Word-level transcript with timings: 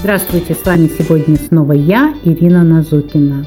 Здравствуйте, 0.00 0.54
с 0.54 0.64
вами 0.64 0.88
сегодня 0.96 1.34
снова 1.34 1.72
я, 1.72 2.14
Ирина 2.22 2.62
Назукина. 2.62 3.44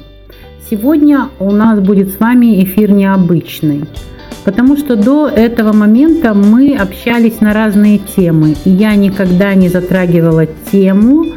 Сегодня 0.69 1.29
у 1.39 1.49
нас 1.51 1.79
будет 1.79 2.09
с 2.09 2.19
вами 2.19 2.61
эфир 2.65 2.91
необычный, 2.91 3.85
потому 4.43 4.75
что 4.75 4.97
до 4.97 5.29
этого 5.29 5.71
момента 5.71 6.33
мы 6.33 6.75
общались 6.75 7.39
на 7.39 7.53
разные 7.53 7.99
темы, 7.99 8.57
и 8.65 8.69
я 8.69 8.95
никогда 8.95 9.53
не 9.53 9.69
затрагивала 9.69 10.45
тему, 10.45 11.27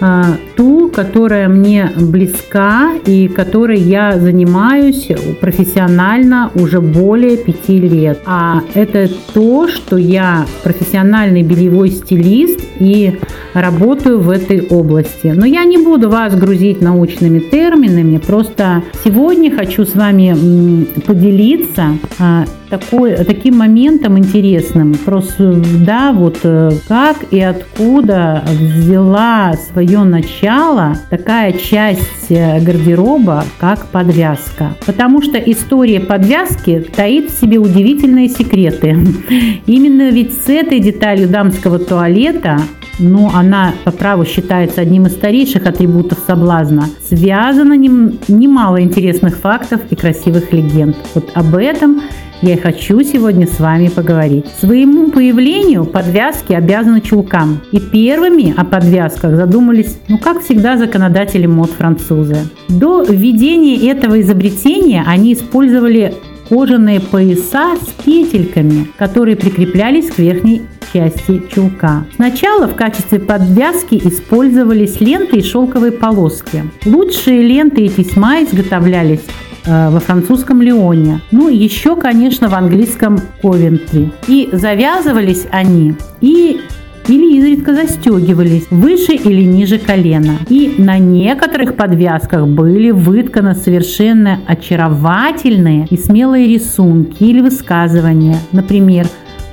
а, 0.00 0.36
ту, 0.56 0.90
которая 0.90 1.48
мне 1.48 1.92
близка 1.96 2.92
и 3.06 3.28
которой 3.28 3.78
я 3.78 4.18
занимаюсь 4.18 5.08
профессионально 5.40 6.50
уже 6.56 6.80
более 6.80 7.36
пяти 7.36 7.78
лет. 7.78 8.18
А 8.26 8.62
это 8.74 9.08
то, 9.32 9.68
что 9.68 9.96
я 9.96 10.44
профессиональный 10.64 11.42
бельевой 11.42 11.90
стилист 11.90 12.60
и 12.80 13.16
работаю 13.60 14.20
в 14.20 14.30
этой 14.30 14.60
области. 14.60 15.28
Но 15.28 15.46
я 15.46 15.64
не 15.64 15.78
буду 15.78 16.08
вас 16.08 16.34
грузить 16.34 16.80
научными 16.80 17.38
терминами, 17.38 18.18
просто 18.18 18.82
сегодня 19.04 19.54
хочу 19.54 19.84
с 19.84 19.94
вами 19.94 20.84
поделиться 21.00 21.98
а, 22.18 22.44
такой, 22.68 23.16
таким 23.24 23.56
моментом 23.56 24.18
интересным. 24.18 24.94
Просто, 24.94 25.62
да, 25.84 26.12
вот 26.12 26.38
э, 26.42 26.70
как 26.88 27.16
и 27.30 27.40
откуда 27.40 28.44
взяла 28.46 29.54
свое 29.54 30.02
начало 30.04 30.96
такая 31.10 31.52
часть 31.52 32.30
э, 32.30 32.60
гардероба, 32.60 33.44
как 33.58 33.86
подвязка. 33.86 34.74
Потому 34.84 35.22
что 35.22 35.38
история 35.38 36.00
подвязки 36.00 36.84
таит 36.94 37.30
в 37.30 37.40
себе 37.40 37.58
удивительные 37.58 38.28
секреты. 38.28 38.96
Именно 39.66 40.10
ведь 40.10 40.32
с 40.32 40.48
этой 40.48 40.80
деталью 40.80 41.28
дамского 41.28 41.78
туалета 41.78 42.60
но 42.98 43.30
она 43.34 43.74
по 43.84 43.90
праву 43.90 44.24
считается 44.24 44.80
одним 44.80 45.06
из 45.06 45.12
старейших 45.12 45.66
атрибутов 45.66 46.18
соблазна, 46.26 46.88
связано 47.08 47.74
немало 47.74 48.80
интересных 48.80 49.36
фактов 49.36 49.80
и 49.90 49.96
красивых 49.96 50.52
легенд. 50.52 50.96
Вот 51.14 51.30
об 51.34 51.54
этом 51.54 52.02
я 52.42 52.54
и 52.54 52.58
хочу 52.58 53.02
сегодня 53.02 53.46
с 53.46 53.58
вами 53.58 53.88
поговорить. 53.88 54.44
Своему 54.60 55.10
появлению 55.10 55.86
подвязки 55.86 56.52
обязаны 56.52 57.00
чулкам. 57.00 57.62
И 57.72 57.80
первыми 57.80 58.52
о 58.54 58.64
подвязках 58.64 59.36
задумались, 59.36 59.98
ну 60.08 60.18
как 60.18 60.42
всегда, 60.42 60.76
законодатели 60.76 61.46
мод 61.46 61.70
французы. 61.70 62.36
До 62.68 63.02
введения 63.02 63.90
этого 63.90 64.20
изобретения 64.20 65.02
они 65.06 65.32
использовали 65.32 66.12
кожаные 66.48 67.00
пояса 67.00 67.74
с 67.76 68.04
петельками, 68.04 68.86
которые 68.98 69.36
прикреплялись 69.36 70.10
к 70.10 70.18
верхней 70.18 70.62
части 70.92 71.42
чулка. 71.52 72.04
Сначала 72.14 72.66
в 72.66 72.74
качестве 72.74 73.18
подвязки 73.18 74.00
использовались 74.04 75.00
ленты 75.00 75.38
и 75.38 75.42
шелковые 75.42 75.92
полоски. 75.92 76.64
Лучшие 76.84 77.42
ленты 77.42 77.82
и 77.82 77.88
тесьма 77.88 78.42
изготовлялись 78.42 79.22
Э, 79.66 79.90
во 79.90 79.98
французском 79.98 80.62
Лионе. 80.62 81.20
Ну, 81.32 81.48
еще, 81.48 81.96
конечно, 81.96 82.48
в 82.48 82.54
английском 82.54 83.18
Ковентри. 83.42 84.12
И 84.28 84.48
завязывались 84.52 85.46
они 85.50 85.94
и 86.20 86.60
или 87.08 87.36
изредка 87.38 87.72
застегивались 87.72 88.66
выше 88.70 89.12
или 89.12 89.42
ниже 89.42 89.78
колена. 89.78 90.38
И 90.48 90.74
на 90.78 90.98
некоторых 90.98 91.76
подвязках 91.76 92.48
были 92.48 92.90
вытканы 92.90 93.54
совершенно 93.54 94.40
очаровательные 94.46 95.86
и 95.88 95.96
смелые 95.96 96.48
рисунки 96.48 97.22
или 97.22 97.40
высказывания. 97.40 98.38
Например, 98.50 99.06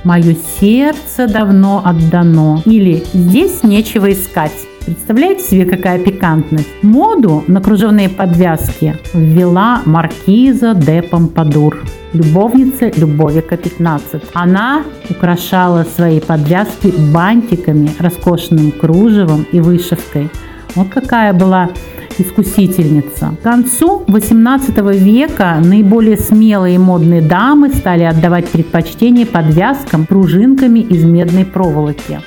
«Мое 0.04 0.36
сердце 0.60 1.26
давно 1.26 1.82
отдано» 1.84 2.62
или 2.66 3.02
«Здесь 3.12 3.62
нечего 3.62 4.12
искать». 4.12 4.52
Представляете 4.84 5.42
себе, 5.44 5.64
какая 5.64 5.98
пикантность? 5.98 6.68
Моду 6.82 7.42
на 7.46 7.62
кружевные 7.62 8.10
подвязки 8.10 8.94
ввела 9.14 9.80
маркиза 9.86 10.74
де 10.74 11.00
Помпадур, 11.00 11.82
любовница 12.12 12.92
Любовика 12.94 13.56
15. 13.56 14.22
Она 14.34 14.84
украшала 15.08 15.84
свои 15.84 16.20
подвязки 16.20 16.92
бантиками, 17.14 17.90
роскошным 17.98 18.72
кружевом 18.72 19.46
и 19.52 19.60
вышивкой. 19.60 20.28
Вот 20.74 20.90
какая 20.90 21.32
была 21.32 21.70
искусительница. 22.18 23.34
К 23.40 23.42
концу 23.42 24.02
XVIII 24.06 24.96
века 24.96 25.60
наиболее 25.62 26.16
смелые 26.16 26.76
и 26.76 26.78
модные 26.78 27.22
дамы 27.22 27.70
стали 27.70 28.04
отдавать 28.04 28.48
предпочтение 28.48 29.26
подвязкам 29.26 30.06
пружинками 30.06 30.80
из 30.80 31.04
медной 31.04 31.44
проволоки 31.44 32.20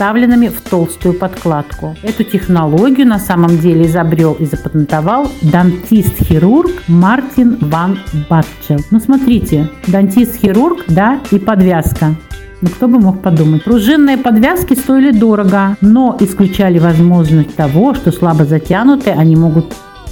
вставленными 0.00 0.48
в 0.48 0.62
толстую 0.62 1.12
подкладку. 1.12 1.94
Эту 2.02 2.24
технологию 2.24 3.06
на 3.06 3.18
самом 3.18 3.58
деле 3.58 3.84
изобрел 3.84 4.32
и 4.32 4.46
запатентовал 4.46 5.30
дантист-хирург 5.42 6.84
Мартин 6.88 7.58
Ван 7.60 7.98
Батчел. 8.30 8.78
Ну 8.90 8.98
смотрите, 8.98 9.68
дантист-хирург, 9.88 10.84
да, 10.88 11.20
и 11.30 11.38
подвязка. 11.38 12.14
Ну, 12.62 12.68
кто 12.68 12.88
бы 12.88 12.98
мог 12.98 13.22
подумать. 13.22 13.64
Пружинные 13.64 14.18
подвязки 14.18 14.74
стоили 14.74 15.12
дорого, 15.12 15.76
но 15.80 16.16
исключали 16.20 16.78
возможность 16.78 17.56
того, 17.56 17.94
что 17.94 18.12
слабо 18.12 18.44
затянутые 18.44 19.16
они 19.16 19.34
могут 19.34 19.66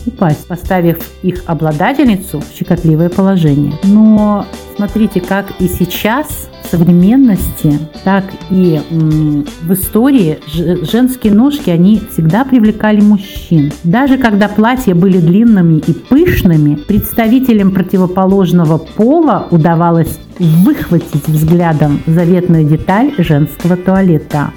упасть, 0.06 0.46
поставив 0.46 0.98
их 1.22 1.42
обладательницу 1.46 2.40
в 2.40 2.56
щекотливое 2.56 3.10
положение. 3.10 3.74
Но 3.84 4.46
смотрите, 4.78 5.20
как 5.20 5.46
и 5.58 5.66
сейчас 5.66 6.48
современности, 6.70 7.78
так 8.04 8.24
и 8.50 8.80
в 8.90 9.72
истории 9.72 10.38
женские 10.46 11.32
ножки, 11.32 11.68
они 11.68 12.00
всегда 12.12 12.44
привлекали 12.44 13.00
мужчин. 13.00 13.72
Даже 13.82 14.18
когда 14.18 14.48
платья 14.48 14.94
были 14.94 15.18
длинными 15.18 15.78
и 15.84 15.92
пышными, 15.92 16.76
представителям 16.76 17.72
противоположного 17.72 18.78
пола 18.78 19.48
удавалось 19.50 20.18
выхватить 20.38 21.26
взглядом 21.26 22.00
заветную 22.06 22.64
деталь 22.64 23.12
женского 23.18 23.76
туалета. 23.76 24.52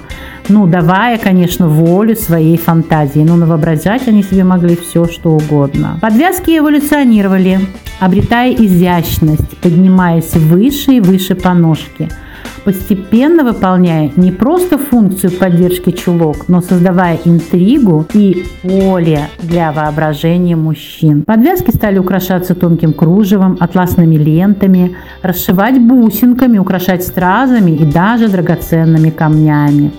Ну, 0.48 0.66
давая, 0.66 1.18
конечно, 1.18 1.66
волю 1.66 2.14
своей 2.14 2.56
фантазии. 2.58 3.20
Ну, 3.20 3.44
воображать 3.44 4.06
они 4.06 4.22
себе 4.22 4.44
могли 4.44 4.76
все, 4.76 5.06
что 5.06 5.30
угодно. 5.30 5.98
Подвязки 6.00 6.58
эволюционировали, 6.58 7.60
обретая 8.04 8.52
изящность, 8.52 9.56
поднимаясь 9.62 10.34
выше 10.34 10.92
и 10.92 11.00
выше 11.00 11.34
по 11.34 11.54
ножке– 11.54 12.08
постепенно 12.64 13.44
выполняя 13.44 14.10
не 14.16 14.30
просто 14.30 14.78
функцию 14.78 15.32
поддержки 15.32 15.90
чулок, 15.90 16.48
но 16.48 16.60
создавая 16.60 17.18
интригу 17.24 18.06
и 18.14 18.44
поле 18.62 19.28
для 19.42 19.72
воображения 19.72 20.56
мужчин. 20.56 21.22
Подвязки 21.22 21.70
стали 21.70 21.98
украшаться 21.98 22.54
тонким 22.54 22.92
кружевом, 22.92 23.56
атласными 23.60 24.16
лентами, 24.16 24.96
расшивать 25.22 25.80
бусинками, 25.80 26.58
украшать 26.58 27.02
стразами 27.02 27.72
и 27.72 27.84
даже 27.84 28.28
драгоценными 28.28 29.10
камнями. 29.10 29.92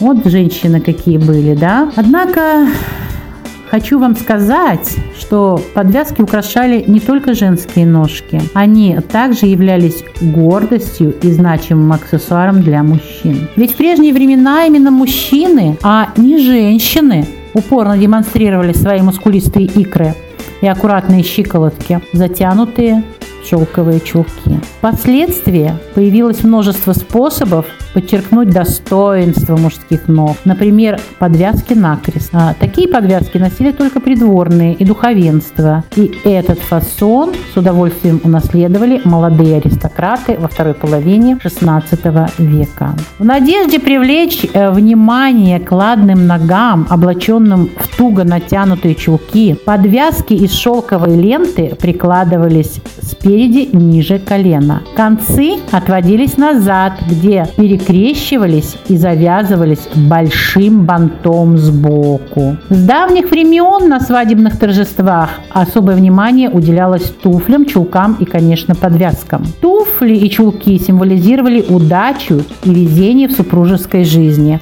Вот 0.00 0.26
женщины 0.26 0.80
какие 0.80 1.18
были, 1.18 1.54
да? 1.54 1.90
Однако 1.96 2.66
Хочу 3.70 3.98
вам 3.98 4.16
сказать, 4.16 4.96
что 5.18 5.60
подвязки 5.74 6.22
украшали 6.22 6.84
не 6.86 7.00
только 7.00 7.34
женские 7.34 7.84
ножки. 7.86 8.40
Они 8.54 8.98
также 9.10 9.46
являлись 9.46 10.04
гордостью 10.20 11.14
и 11.20 11.30
значимым 11.32 11.92
аксессуаром 11.92 12.62
для 12.62 12.82
мужчин. 12.82 13.48
Ведь 13.56 13.72
в 13.72 13.76
прежние 13.76 14.12
времена 14.12 14.66
именно 14.66 14.90
мужчины, 14.90 15.76
а 15.82 16.10
не 16.16 16.38
женщины, 16.38 17.26
упорно 17.54 17.98
демонстрировали 17.98 18.72
свои 18.72 19.00
мускулистые 19.00 19.66
икры 19.66 20.14
и 20.60 20.68
аккуратные 20.68 21.22
щиколотки, 21.22 22.00
затянутые 22.12 23.02
шелковые 23.48 24.00
чулки. 24.00 24.60
Впоследствии 24.78 25.72
появилось 25.94 26.42
множество 26.42 26.92
способов 26.92 27.66
подчеркнуть 27.96 28.50
достоинство 28.50 29.56
мужских 29.56 30.06
ног. 30.06 30.36
Например, 30.44 31.00
подвязки 31.18 31.72
накрест. 31.72 32.28
А, 32.34 32.52
такие 32.52 32.88
подвязки 32.88 33.38
носили 33.38 33.72
только 33.72 34.00
придворные 34.00 34.74
и 34.74 34.84
духовенство. 34.84 35.82
И 35.96 36.12
этот 36.24 36.58
фасон 36.58 37.32
с 37.54 37.56
удовольствием 37.56 38.20
унаследовали 38.22 39.00
молодые 39.04 39.56
аристократы 39.56 40.36
во 40.38 40.48
второй 40.48 40.74
половине 40.74 41.38
XVI 41.42 42.30
века. 42.36 42.94
В 43.18 43.24
надежде 43.24 43.80
привлечь 43.80 44.44
э, 44.52 44.70
внимание 44.70 45.58
к 45.58 45.72
ладным 45.72 46.26
ногам, 46.26 46.86
облаченным 46.90 47.70
в 47.78 47.96
туго 47.96 48.24
натянутые 48.24 48.94
чулки, 48.94 49.54
подвязки 49.54 50.34
из 50.34 50.52
шелковой 50.52 51.16
ленты 51.16 51.74
прикладывались 51.80 52.78
спереди 53.00 53.70
ниже 53.72 54.18
колена. 54.18 54.82
Концы 54.94 55.54
отводились 55.72 56.36
назад, 56.36 56.92
где 57.08 57.48
перекрывались 57.56 57.85
скрещивались 57.86 58.76
и 58.88 58.96
завязывались 58.96 59.88
большим 59.94 60.84
бантом 60.84 61.56
сбоку. 61.56 62.56
С 62.68 62.84
давних 62.84 63.30
времен 63.30 63.88
на 63.88 64.00
свадебных 64.00 64.58
торжествах 64.58 65.30
особое 65.52 65.94
внимание 65.94 66.50
уделялось 66.50 67.12
туфлям, 67.22 67.64
чулкам 67.64 68.16
и, 68.18 68.24
конечно, 68.24 68.74
подвязкам. 68.74 69.44
Туфли 69.60 70.16
и 70.16 70.28
чулки 70.28 70.78
символизировали 70.78 71.64
удачу 71.68 72.42
и 72.64 72.70
везение 72.70 73.28
в 73.28 73.32
супружеской 73.32 74.04
жизни, 74.04 74.60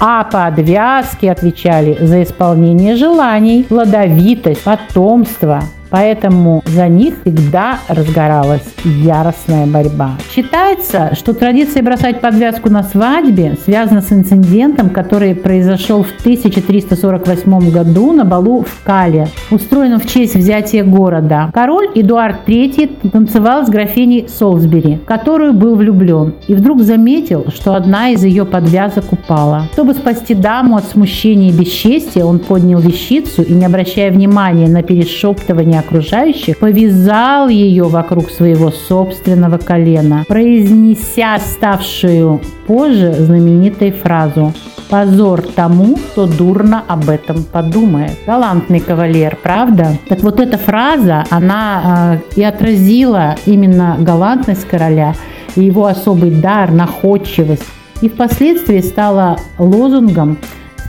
а 0.00 0.24
подвязки 0.24 1.26
отвечали 1.26 1.98
за 2.00 2.22
исполнение 2.22 2.96
желаний, 2.96 3.64
плодовитость, 3.68 4.64
потомство, 4.64 5.62
Поэтому 5.92 6.62
за 6.66 6.88
них 6.88 7.20
всегда 7.20 7.78
разгоралась 7.86 8.64
яростная 8.84 9.66
борьба. 9.66 10.12
Считается, 10.34 11.14
что 11.14 11.34
традиция 11.34 11.82
бросать 11.82 12.22
подвязку 12.22 12.70
на 12.70 12.82
свадьбе 12.82 13.58
связана 13.62 14.00
с 14.00 14.10
инцидентом, 14.10 14.88
который 14.88 15.34
произошел 15.34 16.02
в 16.02 16.10
1348 16.20 17.70
году 17.70 18.12
на 18.12 18.24
балу 18.24 18.62
в 18.62 18.82
Кале, 18.84 19.28
устроенном 19.50 20.00
в 20.00 20.06
честь 20.06 20.34
взятия 20.34 20.82
города. 20.82 21.50
Король 21.52 21.88
Эдуард 21.94 22.48
III 22.48 23.10
танцевал 23.10 23.66
с 23.66 23.68
графиней 23.68 24.28
Солсбери, 24.28 24.96
в 24.96 25.04
которую 25.04 25.52
был 25.52 25.76
влюблен, 25.76 26.34
и 26.48 26.54
вдруг 26.54 26.82
заметил, 26.82 27.44
что 27.54 27.74
одна 27.74 28.08
из 28.10 28.24
ее 28.24 28.46
подвязок 28.46 29.12
упала. 29.12 29.64
Чтобы 29.74 29.92
спасти 29.92 30.34
даму 30.34 30.76
от 30.76 30.84
смущения 30.84 31.50
и 31.50 31.52
бесчестия, 31.52 32.24
он 32.24 32.38
поднял 32.38 32.80
вещицу 32.80 33.42
и, 33.42 33.52
не 33.52 33.66
обращая 33.66 34.10
внимания 34.10 34.68
на 34.68 34.82
перешептывание 34.82 35.81
окружающих, 35.82 36.58
повязал 36.58 37.48
ее 37.48 37.84
вокруг 37.84 38.30
своего 38.30 38.70
собственного 38.70 39.58
колена, 39.58 40.24
произнеся 40.26 41.38
ставшую 41.38 42.40
позже 42.66 43.12
знаменитой 43.12 43.92
фразу 43.92 44.52
Позор 44.92 45.40
тому, 45.40 45.96
кто 45.96 46.26
дурно 46.26 46.84
об 46.86 47.08
этом 47.08 47.44
подумает. 47.44 48.12
Галантный 48.26 48.78
кавалер, 48.78 49.38
правда? 49.42 49.96
Так 50.06 50.20
вот 50.20 50.38
эта 50.38 50.58
фраза, 50.58 51.24
она 51.30 52.20
э, 52.36 52.38
и 52.38 52.44
отразила 52.44 53.36
именно 53.46 53.96
галантность 53.98 54.68
короля 54.68 55.14
и 55.56 55.64
его 55.64 55.86
особый 55.86 56.30
дар, 56.30 56.72
находчивость. 56.72 57.64
И 58.02 58.10
впоследствии 58.10 58.80
стала 58.80 59.38
лозунгом 59.58 60.36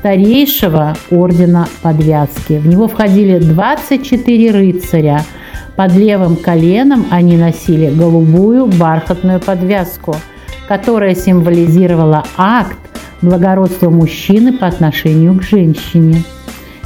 старейшего 0.03 0.97
ордена 1.11 1.69
подвязки. 1.81 2.59
В 2.59 2.67
него 2.67 2.89
входили 2.89 3.39
24 3.39 4.51
рыцаря. 4.51 5.23
Под 5.77 5.95
левым 5.95 6.35
коленом 6.35 7.05
они 7.09 7.37
носили 7.37 7.89
голубую 7.89 8.65
бархатную 8.65 9.39
подвязку, 9.39 10.13
которая 10.67 11.15
символизировала 11.15 12.25
акт 12.35 12.77
благородства 13.21 13.89
мужчины 13.89 14.51
по 14.51 14.67
отношению 14.67 15.39
к 15.39 15.43
женщине. 15.43 16.21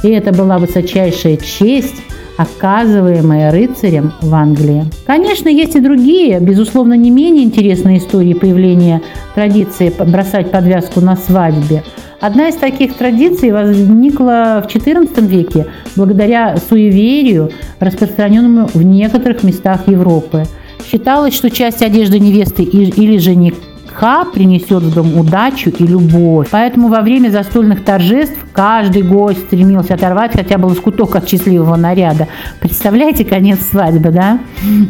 И 0.04 0.10
это 0.10 0.32
была 0.32 0.58
высочайшая 0.58 1.38
честь, 1.38 2.00
оказываемая 2.36 3.50
рыцарем 3.50 4.12
в 4.22 4.32
Англии. 4.32 4.84
Конечно, 5.08 5.48
есть 5.48 5.74
и 5.74 5.80
другие, 5.80 6.38
безусловно, 6.38 6.94
не 6.94 7.10
менее 7.10 7.42
интересные 7.42 7.98
истории 7.98 8.34
появления 8.34 9.02
традиции 9.34 9.92
бросать 9.98 10.52
подвязку 10.52 11.00
на 11.00 11.16
свадьбе– 11.16 11.82
Одна 12.20 12.48
из 12.48 12.56
таких 12.56 12.94
традиций 12.94 13.52
возникла 13.52 14.64
в 14.64 14.74
XIV 14.74 15.24
веке 15.24 15.66
благодаря 15.94 16.56
суеверию, 16.56 17.52
распространенному 17.78 18.68
в 18.74 18.82
некоторых 18.82 19.44
местах 19.44 19.86
Европы. 19.86 20.44
Считалось, 20.90 21.34
что 21.34 21.48
часть 21.48 21.80
одежды 21.80 22.18
невесты 22.18 22.64
или 22.64 23.18
жениха 23.18 24.24
принесет 24.24 24.82
в 24.82 24.94
дом 24.94 25.16
удачу 25.16 25.70
и 25.70 25.86
любовь. 25.86 26.48
Поэтому 26.50 26.88
во 26.88 27.02
время 27.02 27.30
застольных 27.30 27.84
торжеств 27.84 28.36
каждый 28.58 29.02
гость 29.02 29.38
стремился 29.46 29.94
оторвать 29.94 30.32
хотя 30.32 30.58
бы 30.58 30.66
лоскуток 30.66 31.14
от 31.14 31.28
счастливого 31.28 31.76
наряда. 31.76 32.26
Представляете, 32.58 33.24
конец 33.24 33.60
свадьбы, 33.70 34.10
да? 34.10 34.40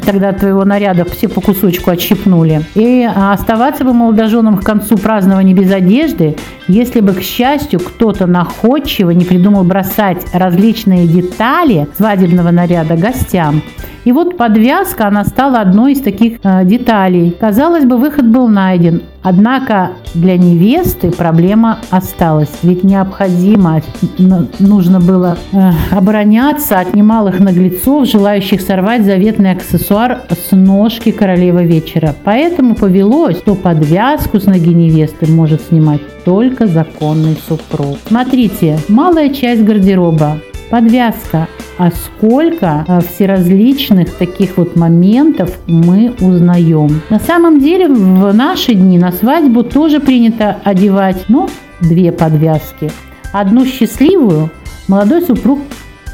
Тогда 0.06 0.32
твоего 0.32 0.64
наряда 0.64 1.04
все 1.04 1.28
по 1.28 1.42
кусочку 1.42 1.90
отщипнули. 1.90 2.62
И 2.74 3.06
оставаться 3.14 3.84
бы 3.84 3.92
молодоженам 3.92 4.56
к 4.56 4.64
концу 4.64 4.96
празднования 4.96 5.54
без 5.54 5.70
одежды, 5.70 6.36
если 6.66 7.00
бы, 7.00 7.12
к 7.12 7.20
счастью, 7.20 7.80
кто-то 7.80 8.26
находчиво 8.26 9.10
не 9.10 9.26
придумал 9.26 9.64
бросать 9.64 10.24
различные 10.32 11.06
детали 11.06 11.88
свадебного 11.94 12.50
наряда 12.50 12.96
гостям. 12.96 13.60
И 14.04 14.12
вот 14.12 14.38
подвязка, 14.38 15.08
она 15.08 15.24
стала 15.24 15.60
одной 15.60 15.92
из 15.92 16.00
таких 16.00 16.38
э, 16.42 16.64
деталей. 16.64 17.36
Казалось 17.38 17.84
бы, 17.84 17.98
выход 17.98 18.26
был 18.26 18.48
найден. 18.48 19.02
Однако 19.22 19.90
для 20.14 20.38
невесты 20.38 21.10
проблема 21.10 21.80
осталась. 21.90 22.48
Ведь 22.62 22.84
необходимо, 22.84 23.57
нужно 24.58 25.00
было 25.00 25.36
э, 25.52 25.70
обороняться 25.90 26.78
от 26.80 26.94
немалых 26.94 27.40
наглецов, 27.40 28.06
желающих 28.06 28.60
сорвать 28.60 29.04
заветный 29.04 29.52
аксессуар 29.52 30.22
с 30.30 30.54
ножки 30.54 31.10
королевы 31.10 31.64
вечера. 31.64 32.14
Поэтому 32.24 32.74
повелось, 32.74 33.38
что 33.38 33.54
подвязку 33.54 34.40
с 34.40 34.44
ноги 34.44 34.72
невесты 34.72 35.30
может 35.30 35.62
снимать 35.62 36.00
только 36.24 36.66
законный 36.66 37.36
супруг. 37.48 37.98
Смотрите, 38.06 38.78
малая 38.88 39.30
часть 39.30 39.62
гардероба 39.62 40.38
подвязка. 40.70 41.48
А 41.78 41.90
сколько 41.90 42.84
э, 42.86 43.00
всеразличных 43.00 44.12
таких 44.14 44.56
вот 44.56 44.74
моментов 44.76 45.56
мы 45.66 46.12
узнаем. 46.20 47.02
На 47.08 47.20
самом 47.20 47.60
деле 47.60 47.88
в 47.88 48.32
наши 48.34 48.74
дни 48.74 48.98
на 48.98 49.12
свадьбу 49.12 49.62
тоже 49.62 50.00
принято 50.00 50.56
одевать, 50.64 51.24
ну, 51.28 51.48
две 51.80 52.10
подвязки. 52.10 52.90
Одну 53.32 53.66
счастливую 53.66 54.50
молодой 54.88 55.22
супруг 55.22 55.60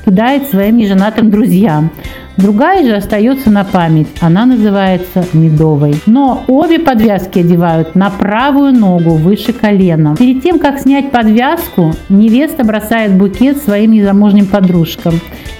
кидает 0.04 0.48
своим 0.48 0.76
неженатым 0.76 1.30
друзьям. 1.30 1.90
Другая 2.36 2.84
же 2.84 2.94
остается 2.94 3.50
на 3.50 3.64
память. 3.64 4.08
Она 4.20 4.44
называется 4.44 5.24
медовой. 5.32 5.94
Но 6.06 6.42
обе 6.48 6.78
подвязки 6.78 7.38
одевают 7.38 7.94
на 7.94 8.10
правую 8.10 8.72
ногу 8.72 9.10
выше 9.10 9.52
колена. 9.52 10.16
Перед 10.18 10.42
тем, 10.42 10.58
как 10.58 10.80
снять 10.80 11.10
подвязку, 11.10 11.92
невеста 12.08 12.64
бросает 12.64 13.12
букет 13.12 13.58
своим 13.58 13.92
незамужним 13.92 14.46
подружкам. 14.46 15.14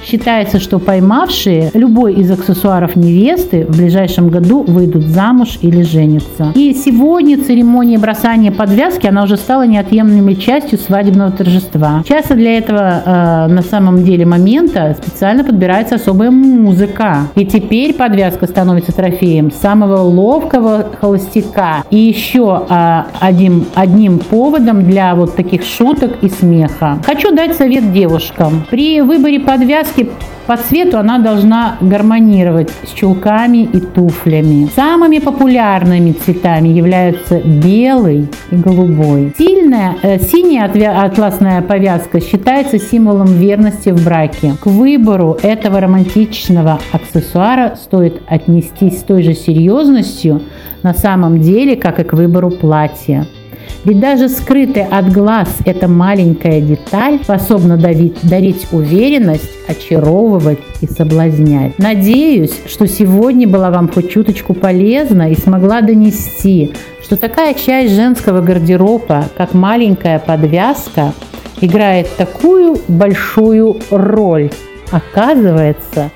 Считается, 0.04 0.60
что 0.60 0.78
поймавшие 0.78 1.70
любой 1.72 2.14
из 2.14 2.30
аксессуаров 2.30 2.94
невесты 2.94 3.64
в 3.64 3.76
ближайшем 3.76 4.28
году 4.28 4.62
выйдут 4.62 5.04
замуж 5.04 5.58
или 5.62 5.82
женятся. 5.82 6.52
И 6.54 6.74
сегодня 6.74 7.42
церемония 7.42 7.98
бросания 7.98 8.52
подвязки, 8.52 9.06
она 9.06 9.22
уже 9.22 9.38
стала 9.38 9.66
неотъемлемой 9.66 10.36
частью 10.36 10.78
свадебного 10.78 11.30
торжества. 11.30 12.02
Часто 12.06 12.34
для 12.34 12.58
этого 12.58 13.02
э, 13.04 13.46
на 13.46 13.62
самом 13.62 14.04
деле 14.04 14.26
момента 14.26 14.94
специально 15.00 15.42
подбирается 15.42 15.94
особая 15.94 16.30
музыка. 16.30 16.63
И 17.34 17.44
теперь 17.44 17.94
подвязка 17.94 18.46
становится 18.46 18.92
трофеем 18.92 19.50
самого 19.50 19.98
ловкого 19.98 20.86
холостяка. 21.00 21.84
И 21.90 21.96
еще 21.96 22.64
э, 22.68 23.02
одним, 23.20 23.66
одним 23.74 24.18
поводом 24.18 24.84
для 24.84 25.14
вот 25.14 25.36
таких 25.36 25.62
шуток 25.64 26.12
и 26.22 26.28
смеха. 26.28 26.98
Хочу 27.04 27.34
дать 27.34 27.56
совет 27.56 27.92
девушкам. 27.92 28.64
При 28.70 29.00
выборе 29.00 29.40
подвязки 29.40 30.08
по 30.46 30.58
цвету 30.58 30.98
она 30.98 31.18
должна 31.18 31.76
гармонировать 31.80 32.70
с 32.86 32.92
чулками 32.92 33.62
и 33.62 33.80
туфлями. 33.80 34.68
Самыми 34.76 35.18
популярными 35.18 36.12
цветами 36.12 36.68
являются 36.68 37.40
белый 37.40 38.28
и 38.50 38.56
голубой. 38.56 39.32
Сильная, 39.38 39.96
э, 40.02 40.18
синяя 40.18 40.64
атласная 41.02 41.62
повязка 41.62 42.20
считается 42.20 42.78
символом 42.78 43.26
верности 43.26 43.88
в 43.88 44.04
браке. 44.04 44.54
К 44.60 44.66
выбору 44.66 45.38
этого 45.42 45.80
романтичного 45.80 46.53
аксессуара 46.92 47.76
стоит 47.76 48.22
отнестись 48.26 49.00
с 49.00 49.02
той 49.02 49.22
же 49.22 49.34
серьезностью 49.34 50.42
на 50.82 50.94
самом 50.94 51.40
деле, 51.40 51.76
как 51.76 52.00
и 52.00 52.04
к 52.04 52.12
выбору 52.12 52.50
платья. 52.50 53.26
Ведь 53.84 54.00
даже 54.00 54.30
скрытая 54.30 54.86
от 54.86 55.12
глаз 55.12 55.48
эта 55.66 55.88
маленькая 55.88 56.62
деталь 56.62 57.18
способна 57.22 57.76
давить, 57.76 58.16
дарить 58.22 58.66
уверенность, 58.72 59.50
очаровывать 59.68 60.60
и 60.80 60.86
соблазнять. 60.86 61.78
Надеюсь, 61.78 62.54
что 62.66 62.86
сегодня 62.86 63.46
была 63.46 63.70
вам 63.70 63.90
хоть 63.90 64.10
чуточку 64.10 64.54
полезна 64.54 65.30
и 65.30 65.36
смогла 65.36 65.82
донести, 65.82 66.72
что 67.02 67.16
такая 67.16 67.52
часть 67.52 67.94
женского 67.94 68.40
гардероба, 68.40 69.26
как 69.36 69.52
маленькая 69.52 70.18
подвязка, 70.18 71.12
играет 71.60 72.08
такую 72.16 72.78
большую 72.88 73.76
роль, 73.90 74.50
оказывается, 74.90 76.10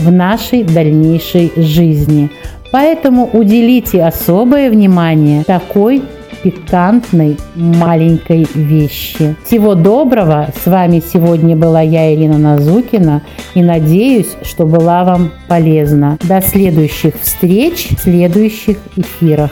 в 0.00 0.10
нашей 0.10 0.64
дальнейшей 0.64 1.52
жизни. 1.56 2.30
Поэтому 2.70 3.28
уделите 3.32 4.04
особое 4.04 4.70
внимание 4.70 5.44
такой 5.44 6.02
пикантной 6.42 7.36
маленькой 7.54 8.46
вещи. 8.54 9.34
Всего 9.44 9.74
доброго! 9.74 10.48
С 10.62 10.66
вами 10.66 11.02
сегодня 11.12 11.56
была 11.56 11.80
я, 11.80 12.14
Ирина 12.14 12.38
Назукина, 12.38 13.22
и 13.54 13.62
надеюсь, 13.62 14.36
что 14.42 14.66
была 14.66 15.04
вам 15.04 15.32
полезна. 15.48 16.18
До 16.22 16.40
следующих 16.40 17.14
встреч 17.20 17.88
в 17.90 18.00
следующих 18.00 18.76
эфирах. 18.96 19.50